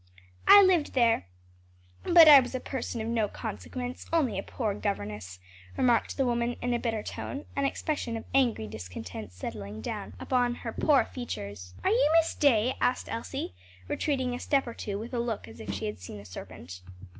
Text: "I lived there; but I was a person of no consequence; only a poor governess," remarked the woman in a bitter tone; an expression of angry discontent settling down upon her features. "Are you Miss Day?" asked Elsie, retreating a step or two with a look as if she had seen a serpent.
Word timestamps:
"I 0.47 0.63
lived 0.63 0.93
there; 0.93 1.27
but 2.03 2.27
I 2.27 2.39
was 2.39 2.55
a 2.55 2.59
person 2.59 3.01
of 3.01 3.07
no 3.07 3.27
consequence; 3.27 4.07
only 4.11 4.39
a 4.39 4.41
poor 4.41 4.73
governess," 4.73 5.39
remarked 5.77 6.17
the 6.17 6.25
woman 6.25 6.55
in 6.59 6.73
a 6.73 6.79
bitter 6.79 7.03
tone; 7.03 7.45
an 7.55 7.65
expression 7.65 8.17
of 8.17 8.23
angry 8.33 8.65
discontent 8.65 9.31
settling 9.31 9.79
down 9.79 10.13
upon 10.19 10.55
her 10.65 10.73
features. 11.13 11.75
"Are 11.83 11.91
you 11.91 12.11
Miss 12.19 12.33
Day?" 12.33 12.73
asked 12.81 13.09
Elsie, 13.09 13.53
retreating 13.87 14.33
a 14.33 14.39
step 14.39 14.65
or 14.65 14.73
two 14.73 14.97
with 14.97 15.13
a 15.13 15.19
look 15.19 15.47
as 15.47 15.59
if 15.59 15.71
she 15.71 15.85
had 15.85 15.99
seen 15.99 16.19
a 16.19 16.25
serpent. 16.25 16.81